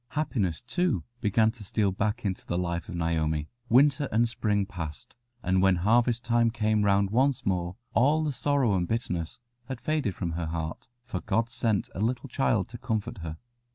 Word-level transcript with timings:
Happiness, 0.17 0.61
too, 0.61 1.03
began 1.19 1.51
to 1.51 1.63
steal 1.63 1.91
back 1.91 2.25
into 2.25 2.43
the 2.43 2.57
life 2.57 2.89
of 2.89 2.95
Naomi. 2.95 3.49
Winter 3.69 4.09
and 4.11 4.27
spring 4.27 4.65
passed, 4.65 5.13
and 5.43 5.61
when 5.61 5.75
harvest 5.75 6.23
time 6.25 6.49
came 6.49 6.81
round 6.83 7.11
once 7.11 7.45
more, 7.45 7.75
all 7.93 8.23
the 8.23 8.31
sorrow 8.33 8.73
and 8.73 8.87
bitterness 8.87 9.37
faded 9.77 10.15
from 10.15 10.31
her 10.31 10.47
heart, 10.47 10.87
for 11.05 11.21
God 11.21 11.51
sent 11.51 11.87
a 11.93 11.99
little 12.01 12.29
child 12.29 12.67
to 12.69 12.79
comfort 12.79 13.19
her. 13.19 13.37